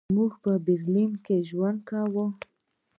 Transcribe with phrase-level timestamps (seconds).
[0.15, 0.31] موږ
[0.65, 2.25] برلین کې ژوند کوو.